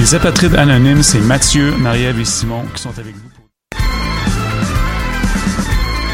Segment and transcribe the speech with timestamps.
[0.00, 3.29] Les apatrides anonymes, c'est Mathieu, Marie-Ève et Simon qui sont avec vous.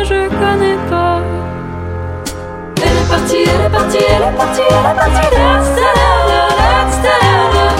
[0.00, 1.20] que je connais pas.
[2.76, 5.70] Elle est partie, elle est partie, elle est partie, elle est partie, elle est partie,
[5.70, 6.00] elle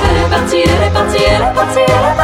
[0.08, 2.19] elle est partie, elle est partie, elle est partie, elle est partie.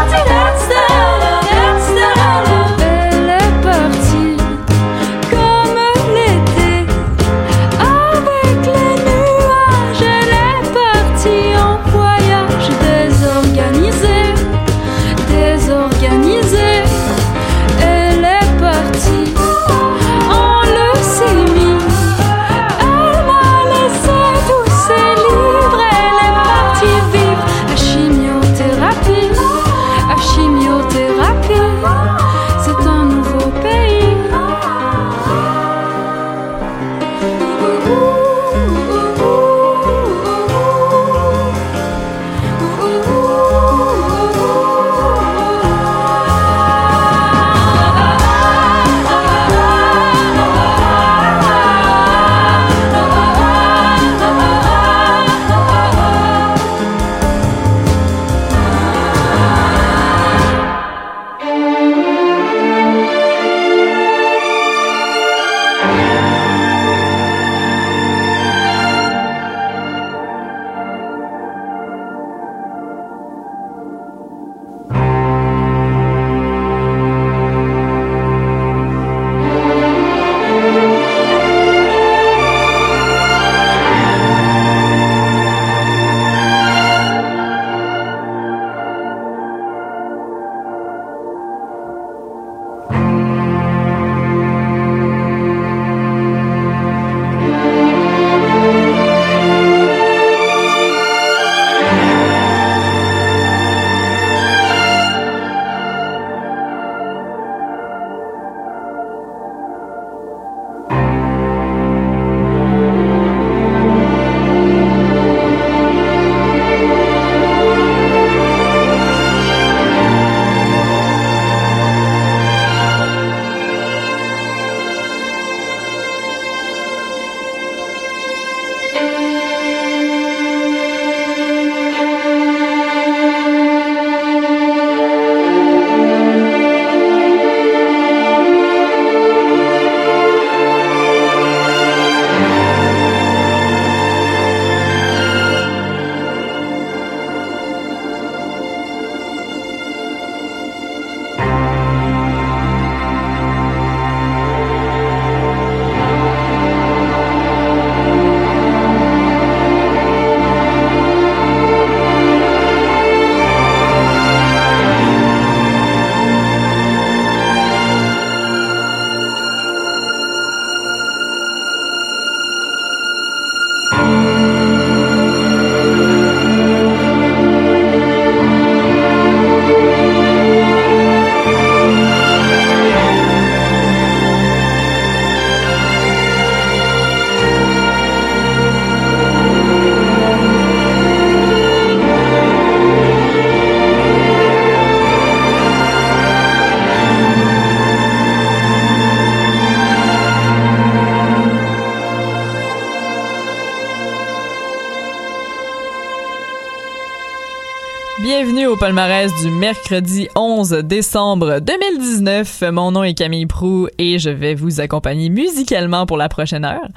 [208.23, 212.65] Bienvenue au palmarès du mercredi 11 décembre 2019.
[212.73, 216.89] Mon nom est Camille Prou et je vais vous accompagner musicalement pour la prochaine heure.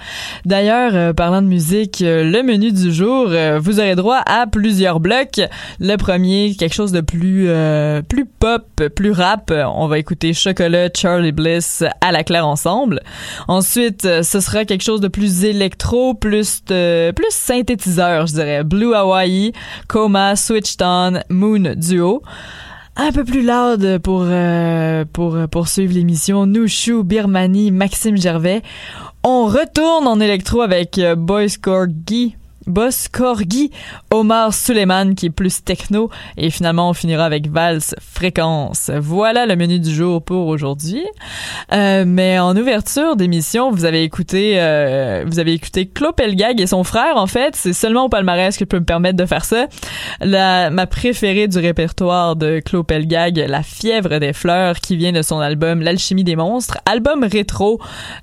[0.46, 4.48] D'ailleurs, euh, parlant de musique, euh, le menu du jour, euh, vous aurez droit à
[4.48, 5.42] plusieurs blocs.
[5.82, 7.50] Le premier, quelque chose de plus
[8.08, 8.64] plus pop,
[8.96, 9.52] plus rap.
[9.52, 13.02] On va écouter Chocolat, Charlie Bliss à la claire ensemble.
[13.50, 18.64] Ensuite, ce sera quelque chose de plus électro, plus plus synthétiseur, je dirais.
[18.64, 19.52] Blue Hawaii,
[19.90, 22.22] Coma, Switched On, Moon Duo.
[22.96, 28.62] Un peu plus loud pour, euh, pour poursuivre l'émission, Nushu, Birmani, Maxime Gervais.
[29.24, 32.36] On retourne en électro avec euh, Boys Corgi
[32.70, 33.72] Boss Corgi,
[34.12, 38.92] Omar Suleiman qui est plus techno et finalement on finira avec Vals Fréquence.
[38.96, 41.04] Voilà le menu du jour pour aujourd'hui.
[41.74, 46.68] Euh, mais en ouverture d'émission, vous avez écouté euh, vous avez écouté Claude Pelgag et
[46.68, 49.46] son frère en fait, c'est seulement au palmarès que je peux me permettre de faire
[49.46, 49.66] ça.
[50.22, 55.24] La ma préférée du répertoire de Claude Pelgag, La fièvre des fleurs qui vient de
[55.24, 57.80] son album L'alchimie des monstres, album rétro.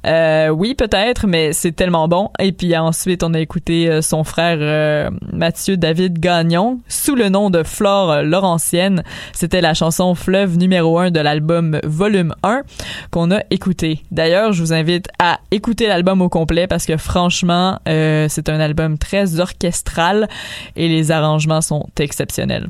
[0.07, 4.23] Euh, oui, peut-être mais c'est tellement bon et puis ensuite on a écouté euh, son
[4.23, 9.03] frère euh, Mathieu David Gagnon sous le nom de Flore Laurentienne.
[9.33, 12.63] C'était la chanson Fleuve numéro 1 de l'album Volume 1
[13.11, 14.03] qu'on a écouté.
[14.11, 18.61] D'ailleurs, je vous invite à écouter l'album au complet parce que franchement, euh, c'est un
[18.61, 20.29] album très orchestral
[20.77, 22.69] et les arrangements sont exceptionnels.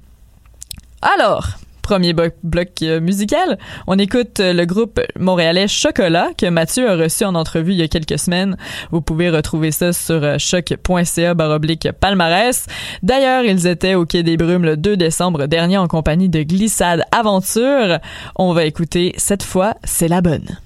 [1.02, 3.58] Alors, premier bloc euh, musical.
[3.86, 7.82] On écoute euh, le groupe montréalais Chocolat que Mathieu a reçu en entrevue il y
[7.82, 8.56] a quelques semaines.
[8.90, 12.66] Vous pouvez retrouver ça sur euh, choc.ca baroblique palmarès.
[13.04, 17.04] D'ailleurs, ils étaient au Quai des Brumes le 2 décembre dernier en compagnie de Glissade
[17.12, 18.00] Aventure.
[18.34, 20.65] On va écouter cette fois, c'est la bonne.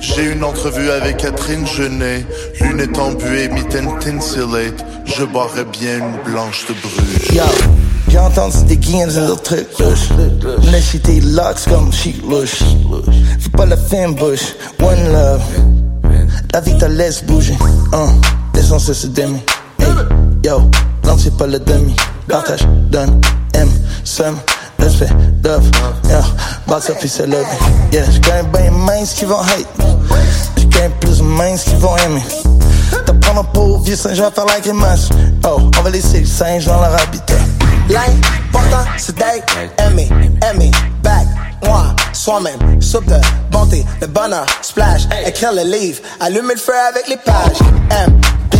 [0.00, 2.26] J'ai une entrevue avec Catherine Genet.
[2.60, 4.84] Lunettes embuées, mitaine tinselate.
[5.04, 7.32] Je boirais bien une blanche de Bruges.
[7.32, 7.44] Yo,
[8.08, 10.08] j'ai entendu des gains dans le truc louche.
[10.72, 12.62] Laisse tes locks comme chic louche.
[13.38, 15.42] Fais pas la fin bush, one love.
[16.52, 17.56] La vie te laisse bouger,
[17.92, 18.08] hein.
[18.54, 19.38] L'essence se demi.
[19.78, 19.86] Hey,
[20.44, 20.58] yo,
[21.04, 21.94] non c'est pas le demi.
[22.26, 23.20] Partage, donne,
[23.54, 23.70] aime,
[24.02, 24.38] somme.
[24.86, 25.10] Respect,
[25.42, 25.68] love,
[26.08, 26.22] yeah,
[26.68, 27.44] box puis c'est love.
[27.90, 29.66] Yeah, j'gagne bien mince qui vont hate.
[30.56, 32.22] J'gagne plus mince qui vont aimer.
[33.04, 35.08] T'as prendre pauvre vieux singe à faire like matchs.
[35.44, 37.34] Oh, on va laisser le singe dans leur habitat.
[37.88, 39.56] L'important c'est d'être
[39.88, 40.08] aimé,
[40.48, 40.70] aimé,
[41.02, 41.26] back,
[41.64, 47.08] moi, soi-même, soupe de bonté, de bonheur, splash, écrire le livre, allumer le feu avec
[47.08, 47.58] les pages.
[47.90, 48.20] M,
[48.52, 48.56] B,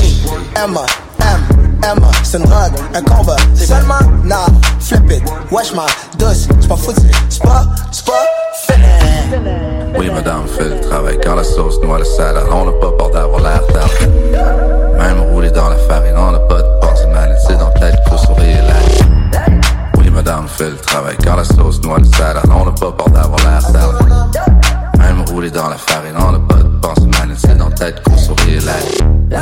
[0.56, 0.86] Emma,
[1.20, 1.55] M,
[1.86, 4.46] Emma, c'est une drogue, un combat, seulement, nah,
[4.80, 5.86] flip it, wesh ma
[6.18, 8.24] douce, c'est pas foutu, c'est pas, c'est pas
[8.66, 9.36] fini.
[9.96, 12.46] Oui, madame, fait le travail quand la sauce noie le salade.
[12.50, 13.88] On n'a pas peur d'avoir l'air tard.
[14.98, 17.36] Même roulé dans la farine, on n'a pas de pensée mal.
[17.46, 19.40] C'est dans la tête pour sourire là.
[19.98, 22.44] Oui, madame, fait le travail quand la sauce noie le salade.
[22.50, 23.94] On n'a pas peur d'avoir l'air tard.
[24.98, 27.34] Même roulé dans la farine, on n'a pas de pensée mal.
[27.36, 29.38] C'est dans la tête qu'on sourit là.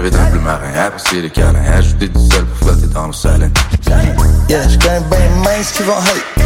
[0.00, 3.52] Bleu marin, apprécié les câlins, ajouter du sel pour flotter dans l'eau saline.
[4.48, 6.44] Yeah, j'gagne bien mince qui vont hate.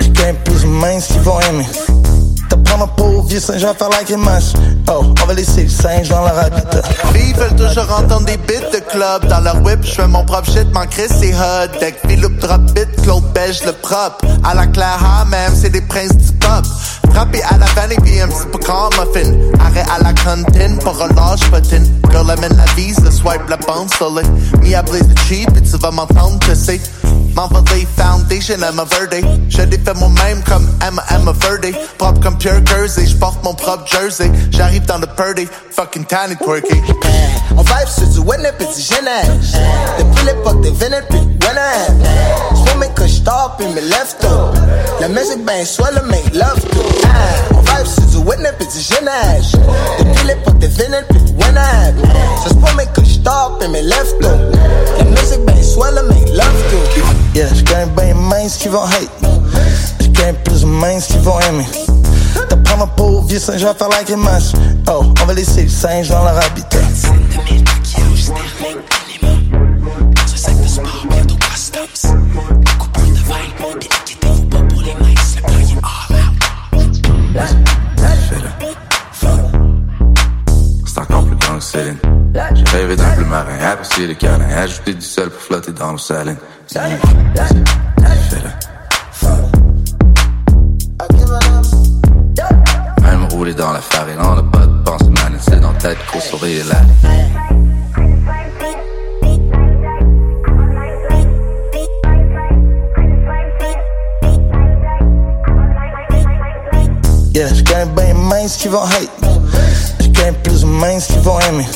[0.00, 1.66] J'gagne plus mince qui vont aimer.
[2.70, 4.52] Prendre un pauvre vieux à faire like matchs.
[4.88, 6.82] Oh, on va laisser le singe dans leur habitat.
[7.12, 9.26] Filles veulent toujours entendre des bits de club.
[9.26, 11.80] Dans leur whip, je fais mon propre shit, mon Chris c'est hot.
[11.80, 15.80] Deck, Philippe drop bit, Claude Beige le propre À la Claire ha, même, c'est des
[15.80, 16.64] princes du pop.
[17.12, 19.32] Frappé à la vanne et puis un petit peu muffin.
[19.64, 21.82] Arrêt à la cantine pour relâche potin.
[22.12, 24.30] Girl, amène la vise, le swipe, la bande solide
[24.62, 26.80] Me à blaze the cheap et tu vas m'entendre que c'est
[27.34, 32.64] M'envoler foundation, Emma Verde Je l'ai fait moi-même comme Emma, Emma Verde Propre comme Pure
[32.66, 34.30] Jersey, je porte mon propre jersey.
[34.50, 36.80] J'arrive dans le purdy, fucking tiny twerky
[37.56, 39.52] On vibe sur du winner pis du génage.
[39.98, 41.06] Depuis l'époque des vénères
[41.40, 42.04] pis winner.
[42.54, 44.56] J'fais mes couches tard pis mes left up.
[45.00, 46.80] La musique ben soit le make love to.
[47.04, 49.52] Ah, On vibe sur du winner pis du génage.
[49.98, 51.94] Depuis l'époque des vénères pis winner.
[52.42, 54.56] Ça se pour mes couches tard pis mes left up.
[54.98, 57.00] La musique ben soit le make love to.
[57.34, 59.10] Yeah, j'gagne bien mince qui vont hate.
[60.00, 61.66] J'gagne plus mince qui vont aimer.
[62.48, 64.52] T'as prendre un pauvre vieux singe à faire like les matchs.
[64.88, 66.78] Oh, on va laisser le singe dans leur habitat.
[82.80, 86.38] Rêvé d'un bleu marin, apprécié les câlins, ajouter du sel pour flotter dans l'eau saline.
[93.02, 96.20] Même roulé dans la farine, on n'a pas de pensée mal, c'est dans tête qu'on
[96.20, 96.80] sourit là.
[107.34, 109.10] Yeah, j'gagne bien mince qui vont hate.
[110.00, 111.66] J'gagne plus mince qui vont aimer.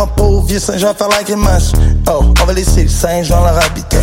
[0.00, 1.72] Un pauvre vieux à faire like les matchs.
[2.10, 3.98] Oh, on va laisser le singe dans leur habitat.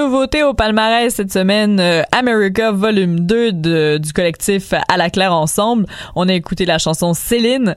[0.00, 5.32] Nouveauté au palmarès cette semaine, euh, America Volume 2 de- du collectif À la Claire
[5.32, 5.86] Ensemble.
[6.14, 7.74] On a écouté la chanson Céline.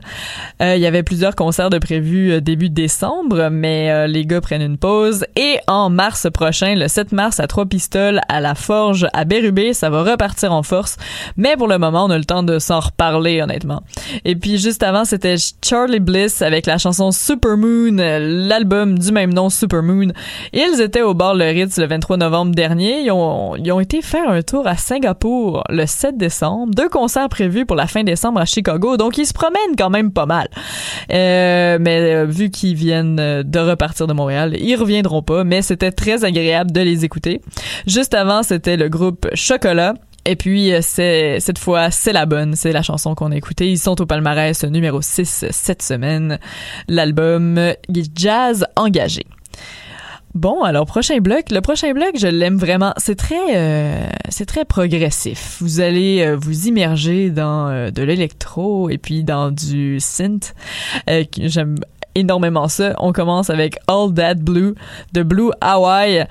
[0.61, 4.61] Euh, Il y avait plusieurs concerts de prévus euh, début décembre, mais les gars prennent
[4.61, 5.23] une pause.
[5.37, 9.73] Et en mars prochain, le 7 mars, à Trois Pistoles, à la Forge, à Bérubé,
[9.73, 10.97] ça va repartir en force.
[11.37, 13.81] Mais pour le moment, on a le temps de s'en reparler, honnêtement.
[14.25, 19.49] Et puis juste avant, c'était Charlie Bliss avec la chanson Supermoon, l'album du même nom
[19.49, 20.11] Supermoon.
[20.51, 23.01] Ils étaient au bar Le Ritz le 23 novembre dernier.
[23.01, 26.73] Ils ont, ils ont été faire un tour à Singapour le 7 décembre.
[26.73, 28.97] Deux concerts prévus pour la fin décembre à Chicago.
[28.97, 30.47] Donc ils se promènent quand même pas mal.
[31.11, 35.43] Euh, mais euh, vu qu'ils viennent euh, de repartir de Montréal, ils reviendront pas.
[35.43, 37.41] Mais c'était très agréable de les écouter.
[37.87, 39.93] Juste avant, c'était le groupe Chocolat.
[40.25, 42.55] Et puis, euh, c'est cette fois, c'est la bonne.
[42.55, 43.71] C'est la chanson qu'on a écoutée.
[43.71, 46.39] Ils sont au palmarès numéro 6 cette semaine.
[46.87, 47.59] L'album
[48.15, 49.25] Jazz Engagé.
[50.35, 51.49] Bon, alors prochain bloc.
[51.49, 52.93] Le prochain bloc, je l'aime vraiment.
[52.97, 55.57] C'est très, euh, c'est très progressif.
[55.59, 60.53] Vous allez euh, vous immerger dans euh, de l'électro et puis dans du synth.
[61.09, 61.75] Euh, J'aime
[62.13, 62.93] énormément ça.
[62.99, 64.75] On commence avec All That Blue
[65.13, 66.25] de Blue Hawaii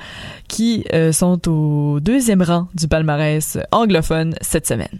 [0.46, 4.98] qui euh, sont au deuxième rang du palmarès anglophone cette semaine.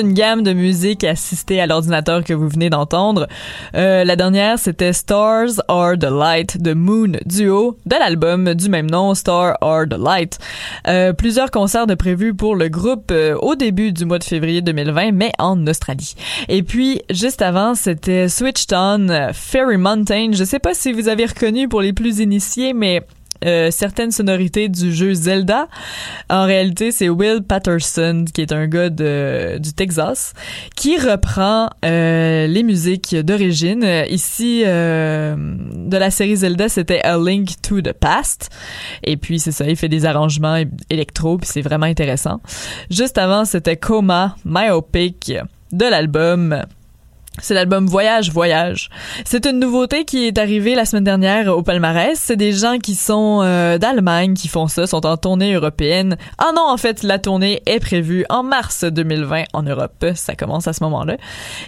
[0.00, 3.28] Une gamme de musique assistée à l'ordinateur que vous venez d'entendre.
[3.74, 8.90] Euh, la dernière, c'était Stars Are the Light de Moon Duo de l'album du même
[8.90, 10.38] nom, Star Are the Light.
[10.88, 14.62] Euh, plusieurs concerts de prévus pour le groupe euh, au début du mois de février
[14.62, 16.14] 2020, mais en Australie.
[16.48, 20.30] Et puis, juste avant, c'était Switched On, Fairy Mountain.
[20.32, 23.02] Je sais pas si vous avez reconnu pour les plus initiés, mais
[23.44, 25.68] euh, certaines sonorités du jeu Zelda.
[26.28, 30.34] En réalité, c'est Will Patterson, qui est un gars du Texas,
[30.76, 33.84] qui reprend euh, les musiques d'origine.
[34.08, 38.50] Ici, euh, de la série Zelda, c'était A Link to the Past.
[39.04, 42.40] Et puis, c'est ça, il fait des arrangements électro, puis c'est vraiment intéressant.
[42.90, 45.32] Juste avant, c'était Coma, Myopic,
[45.72, 46.64] de l'album
[47.40, 48.90] c'est l'album Voyage Voyage.
[49.24, 52.18] C'est une nouveauté qui est arrivée la semaine dernière au palmarès.
[52.18, 56.16] C'est des gens qui sont euh, d'Allemagne qui font ça, sont en tournée européenne.
[56.38, 60.04] Ah non, en fait, la tournée est prévue en mars 2020 en Europe.
[60.14, 61.16] Ça commence à ce moment-là.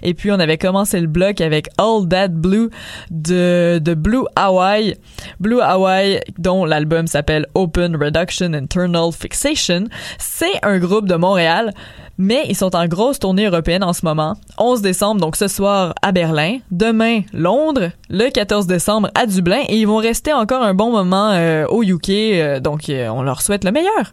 [0.03, 2.71] Et puis on avait commencé le bloc avec All That Blue
[3.11, 4.97] de, de Blue Hawaii.
[5.41, 9.85] Blue Hawaii, dont l'album s'appelle Open Reduction Internal Fixation.
[10.19, 11.73] C'est un groupe de Montréal
[12.19, 14.37] mais ils sont en grosse tournée européenne en ce moment.
[14.59, 16.59] 11 décembre, donc ce soir à Berlin.
[16.71, 17.91] Demain, Londres.
[18.11, 19.63] Le 14 décembre à Dublin.
[19.69, 22.11] Et ils vont rester encore un bon moment euh, au UK.
[22.11, 24.13] Euh, donc, euh, on leur souhaite le meilleur.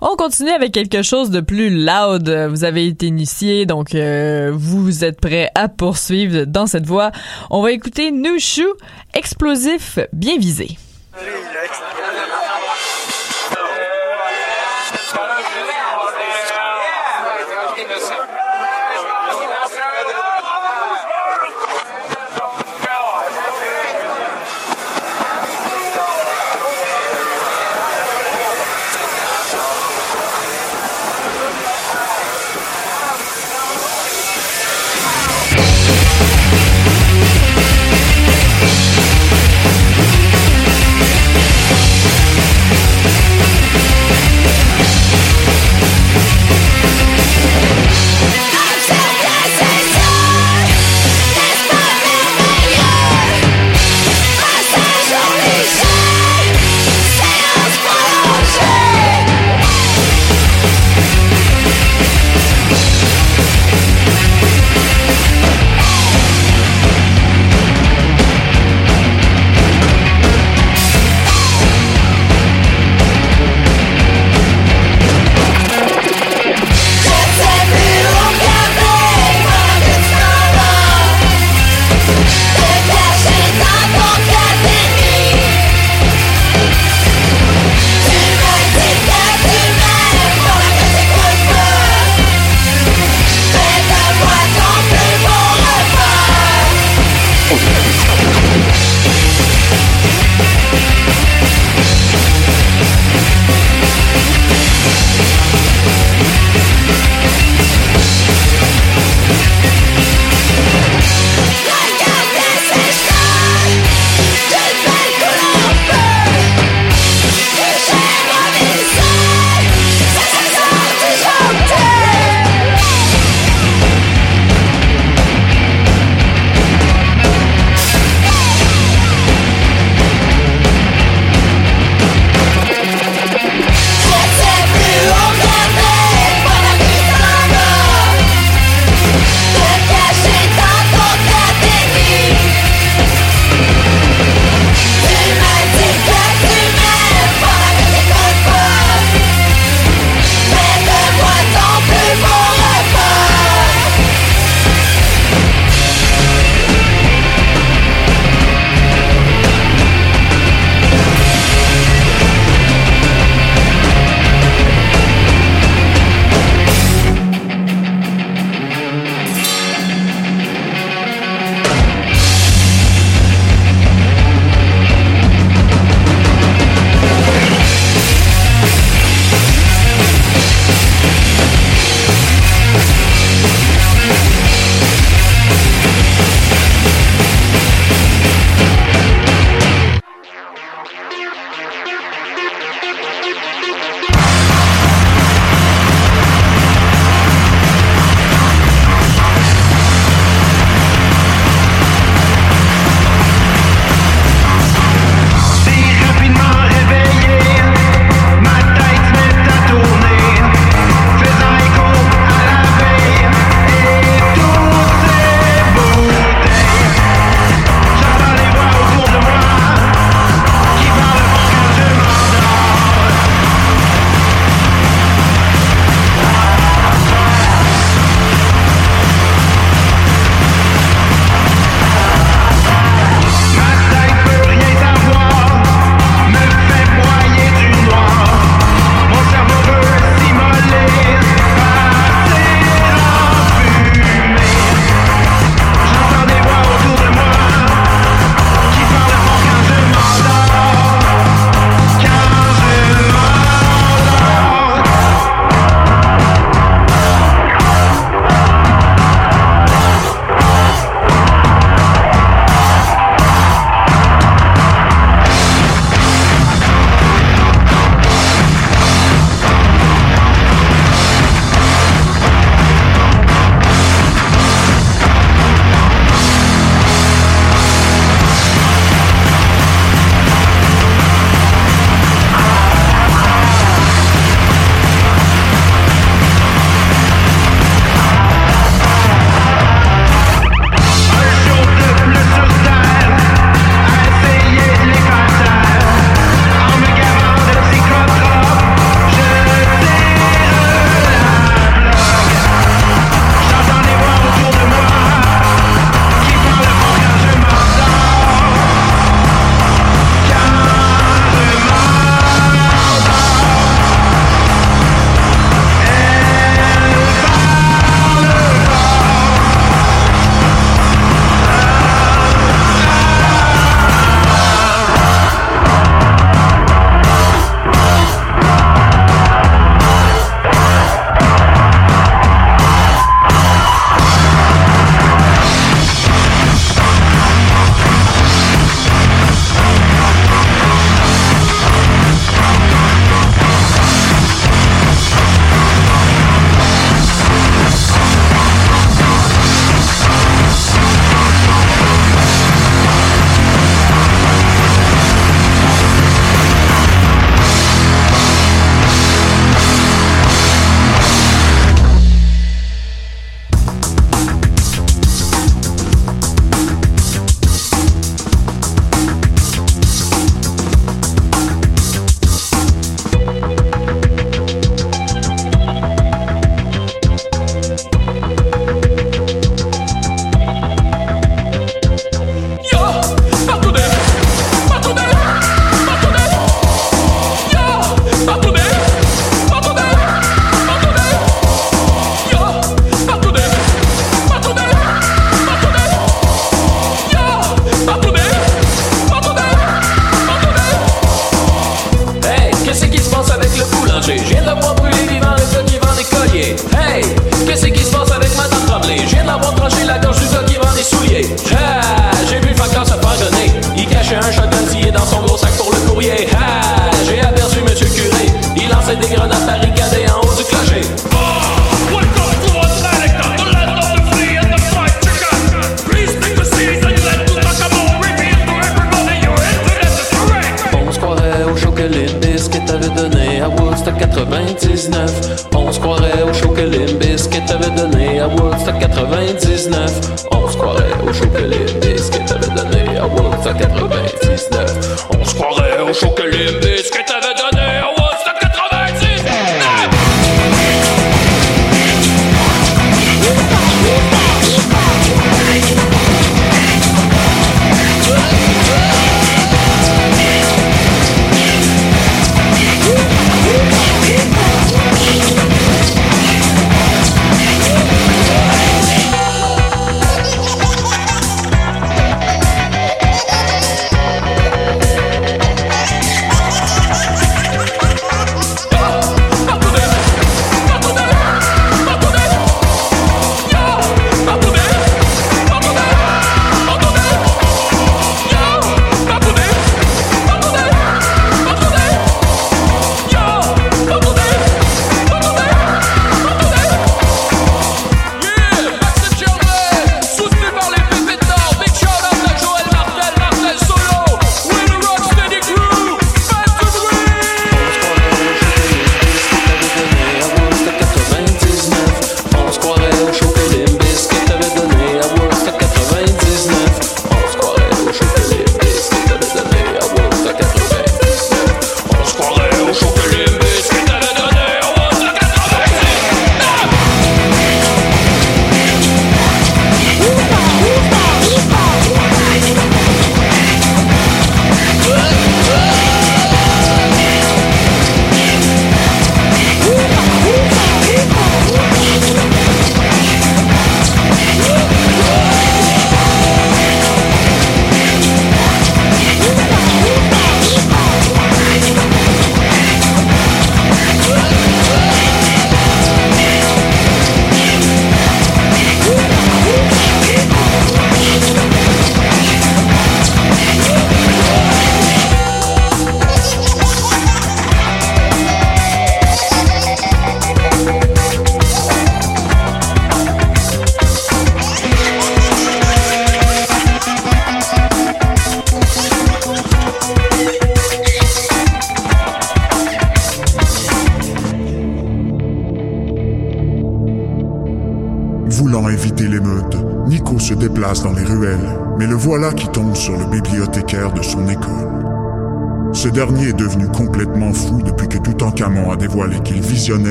[0.00, 2.28] On continue avec quelque chose de plus loud.
[2.28, 7.12] Vous avez été initié, donc vous êtes prêts à poursuivre dans cette voie.
[7.50, 8.74] On va écouter New Shoe,
[9.14, 10.76] explosif bien visé.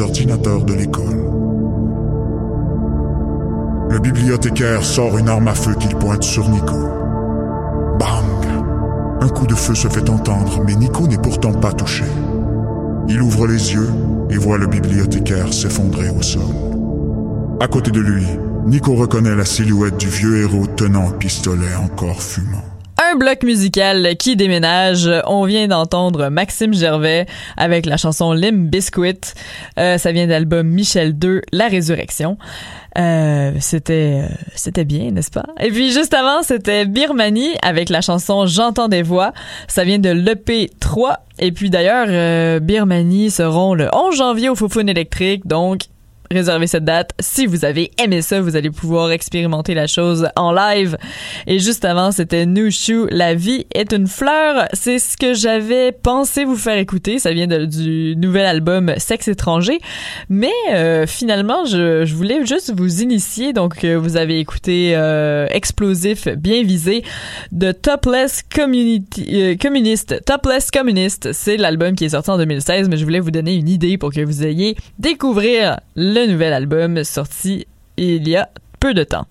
[0.00, 1.32] Ordinateurs de l'école.
[3.90, 6.78] Le bibliothécaire sort une arme à feu qu'il pointe sur Nico.
[7.98, 8.46] Bang!
[9.20, 12.04] Un coup de feu se fait entendre, mais Nico n'est pourtant pas touché.
[13.08, 13.90] Il ouvre les yeux
[14.30, 16.42] et voit le bibliothécaire s'effondrer au sol.
[17.60, 18.26] À côté de lui,
[18.66, 22.71] Nico reconnaît la silhouette du vieux héros tenant un pistolet encore fumant.
[23.12, 25.10] Un bloc musical qui déménage.
[25.26, 27.26] On vient d'entendre Maxime Gervais
[27.58, 29.20] avec la chanson Limb Biscuit.
[29.78, 32.38] Euh, ça vient d'album Michel 2, La Résurrection.
[32.98, 35.44] Euh, c'était euh, c'était bien, n'est-ce pas?
[35.60, 39.32] Et puis juste avant, c'était Birmanie avec la chanson J'entends des voix.
[39.68, 41.18] Ça vient de l'EP 3.
[41.38, 45.46] Et puis d'ailleurs, euh, Birmanie seront le 11 janvier au Foufoune électrique.
[45.46, 45.82] Donc,
[46.32, 47.12] réservez cette date.
[47.20, 50.96] Si vous avez aimé ça, vous allez pouvoir expérimenter la chose en live.
[51.46, 54.66] Et juste avant, c'était Nushu, La vie est une fleur.
[54.72, 57.18] C'est ce que j'avais pensé vous faire écouter.
[57.18, 59.80] Ça vient du nouvel album Sexe étranger.
[60.28, 63.52] Mais euh, finalement, je, voulais juste vous initier.
[63.52, 67.02] Donc, euh, vous avez écouté euh, Explosif, bien visé,
[67.50, 70.24] de Topless Community, euh, Communist.
[70.24, 73.68] Topless Communist, c'est l'album qui est sorti en 2016, mais je voulais vous donner une
[73.68, 77.66] idée pour que vous ayez découvrir le nouvel album sorti
[77.96, 78.48] il y a
[78.80, 79.26] peu de temps.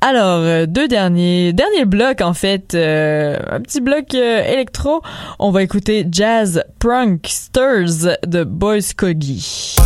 [0.00, 5.02] Alors, euh, deux derniers, dernier bloc en fait, euh, un petit bloc euh, électro.
[5.38, 9.76] On va écouter Jazz Pranksters de Boys Kogi.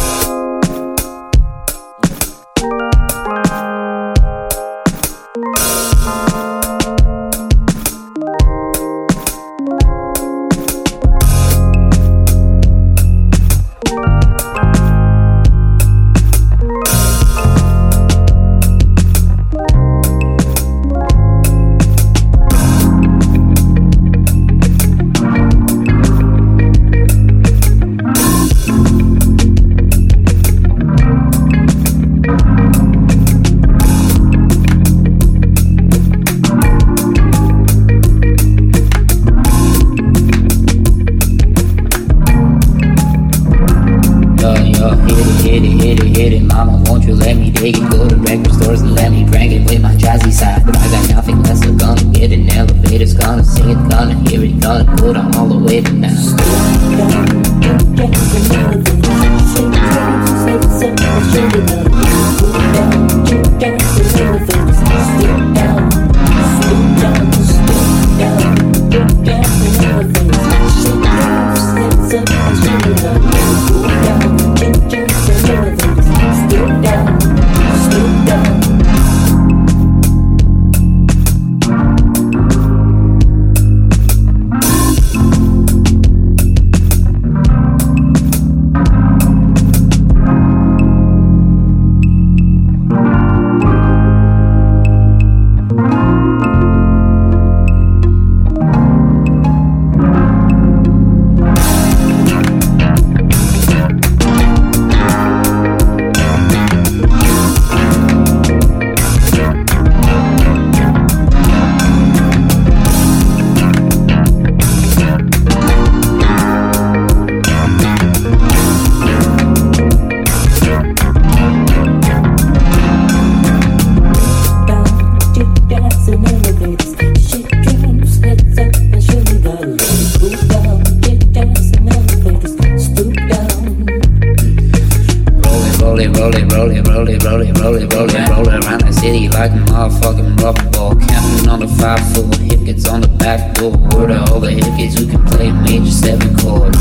[136.51, 140.95] Rolling, rolling, rolling, rolling, rolling, rolling, rolling, around the city like a motherfucking rubber ball.
[140.95, 143.73] Counting on the five four hip gets on the back door.
[143.73, 146.75] Word of all the hip kids who can play a major seven chord.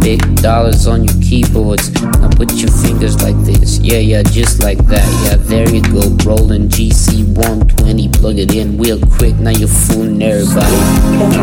[0.00, 1.90] Big dollars on your keyboards.
[2.02, 3.78] Now put your fingers like this.
[3.78, 5.06] Yeah, yeah, just like that.
[5.24, 6.02] Yeah, there you go.
[6.24, 8.08] Rolling GC 120.
[8.10, 9.36] Plug it in real quick.
[9.36, 11.42] Now you're fooling everybody.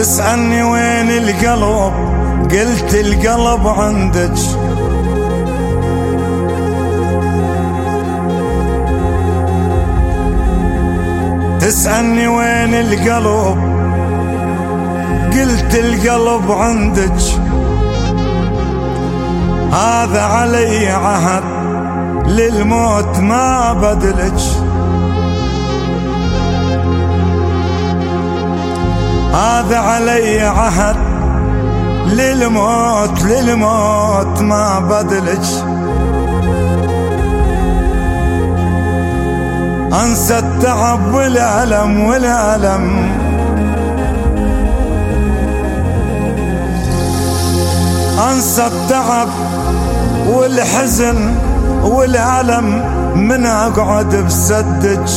[0.00, 1.92] تسألني وين القلب
[2.52, 4.38] قلت القلب عندك.
[11.60, 13.58] تسألني وين القلب
[15.34, 17.20] قلت القلب عندك.
[19.72, 21.44] هذا علي عهد
[22.26, 24.42] للموت ما بدلج
[29.34, 30.96] هذا علي عهد
[32.06, 35.46] للموت للموت ما بدلج
[40.02, 43.10] أنسى التعب والألم والألم.
[48.32, 49.28] أنسى التعب
[50.28, 51.34] والحزن
[51.82, 52.84] والألم
[53.16, 55.10] من أقعد بسدج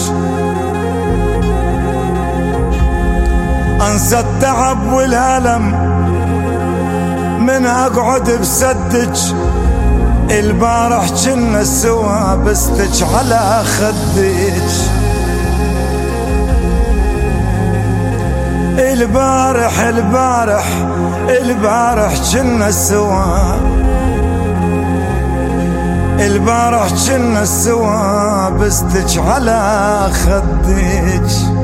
[3.92, 5.94] أنسى التعب والألم.
[7.40, 9.34] من أقعد بسدج
[10.32, 14.72] البارح كنا سوا بستج على خدج
[18.78, 20.66] البارح البارح
[21.30, 23.56] البارح كنا سوا.
[26.20, 31.62] البارح كنا سوا بستج على خدج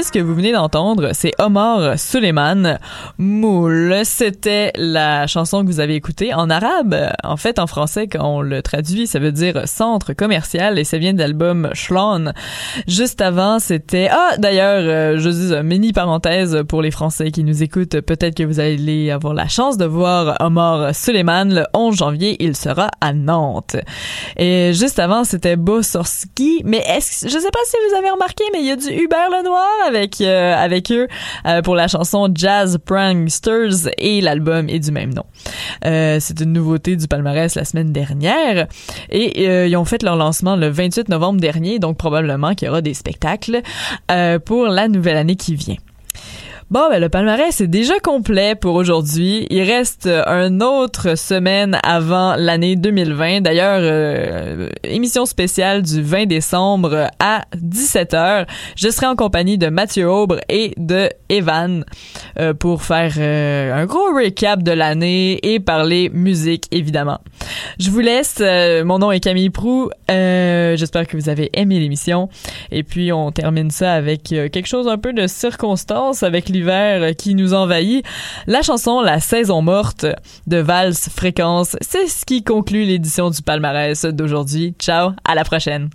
[0.00, 2.78] L'artiste que vous venez d'entendre, c'est Omar Suleiman.
[3.18, 6.96] Moul, c'était la chanson que vous avez écoutée en arabe.
[7.22, 10.96] En fait, en français, quand on le traduit, ça veut dire centre commercial et ça
[10.96, 11.70] vient de l'album.
[12.88, 14.08] Juste avant, c'était...
[14.10, 18.00] Ah, d'ailleurs, euh, je dis une mini parenthèse pour les Français qui nous écoutent.
[18.00, 22.42] Peut-être que vous allez avoir la chance de voir Omar Suleiman le 11 janvier.
[22.42, 23.76] Il sera à Nantes.
[24.36, 26.62] Et juste avant, c'était Bossorski.
[26.64, 29.30] Mais est-ce je sais pas si vous avez remarqué, mais il y a du Hubert
[29.30, 31.06] Lenoir avec euh, avec eux
[31.46, 35.24] euh, pour la chanson Jazz Pranksters et l'album est du même nom.
[35.84, 38.66] Euh, c'est une nouveauté du palmarès la semaine dernière
[39.10, 42.82] et ils ont fait leur lancement le 28 novembre dernier, donc probablement qu'il y aura
[42.82, 43.62] des spectacles
[44.44, 45.76] pour la nouvelle année qui vient.
[46.70, 49.44] Bon, ben, le palmarès est déjà complet pour aujourd'hui.
[49.50, 53.40] Il reste euh, une autre semaine avant l'année 2020.
[53.40, 58.46] D'ailleurs, euh, émission spéciale du 20 décembre à 17h.
[58.76, 61.84] Je serai en compagnie de Mathieu Aubre et de Evan
[62.38, 67.18] euh, pour faire un gros recap de l'année et parler musique, évidemment.
[67.80, 68.40] Je vous laisse.
[68.84, 69.90] mon nom est Camille Prou.
[70.08, 72.28] J'espère que vous avez aimé l'émission.
[72.70, 76.48] Et puis, on termine ça avec quelque chose un peu de circonstance avec
[77.16, 78.04] qui nous envahit.
[78.46, 80.06] La chanson La saison morte
[80.46, 84.74] de Vals Fréquence, c'est ce qui conclut l'édition du palmarès d'aujourd'hui.
[84.78, 85.90] Ciao, à la prochaine.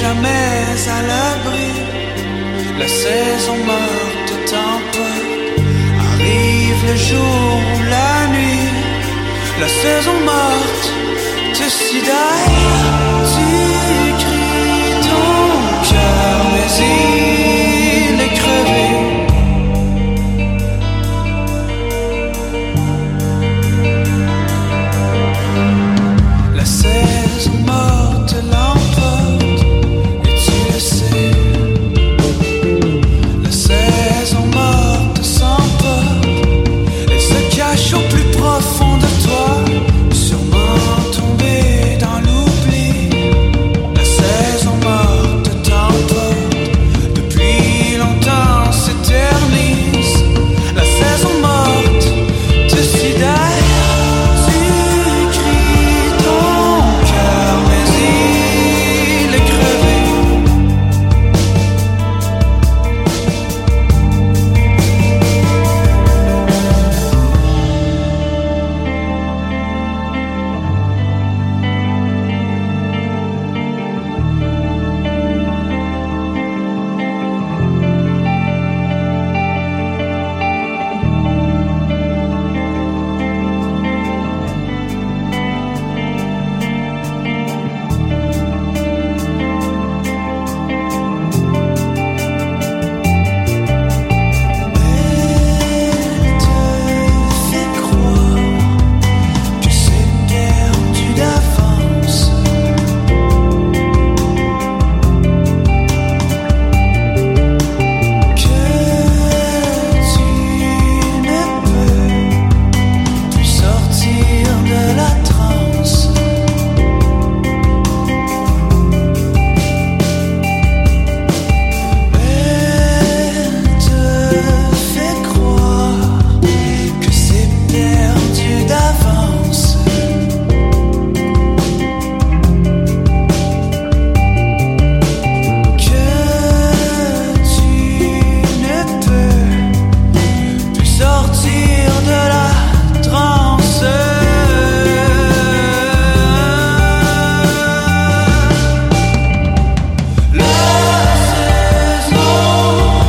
[0.00, 0.64] Jamais
[0.96, 1.70] à l'abri.
[2.78, 5.28] La saison morte t'emporte.
[6.08, 8.70] Arrive le jour ou la nuit.
[9.60, 10.86] La saison morte
[11.56, 13.09] te sidaille.